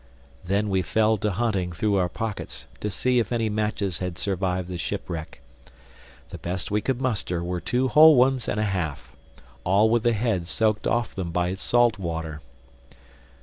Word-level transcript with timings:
Then 0.43 0.71
we 0.71 0.81
fell 0.81 1.17
to 1.17 1.29
hunting 1.29 1.71
through 1.71 1.97
our 1.97 2.09
pockets 2.09 2.65
to 2.79 2.89
see 2.89 3.19
if 3.19 3.31
any 3.31 3.49
matches 3.49 3.99
had 3.99 4.17
survived 4.17 4.67
the 4.67 4.79
shipwreck. 4.79 5.41
The 6.29 6.39
best 6.39 6.71
we 6.71 6.81
could 6.81 6.99
muster 6.99 7.43
were 7.43 7.61
two 7.61 7.87
whole 7.87 8.15
ones 8.15 8.47
and 8.49 8.59
a 8.59 8.63
half—all 8.63 9.91
with 9.91 10.01
the 10.01 10.13
heads 10.13 10.49
soaked 10.49 10.87
off 10.87 11.13
them 11.13 11.29
by 11.29 11.53
salt 11.53 11.99
water. 11.99 12.41